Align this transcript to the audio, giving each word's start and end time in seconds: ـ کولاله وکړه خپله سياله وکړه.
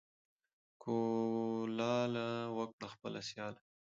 ـ 0.41 0.81
کولاله 0.83 2.27
وکړه 2.57 2.87
خپله 2.93 3.19
سياله 3.29 3.59
وکړه. 3.61 3.71